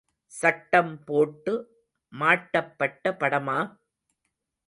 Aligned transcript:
சட்டம்போட்டு 0.31 1.53
மாட்டப்பட்ட 2.13 3.13
படமா? 3.19 3.59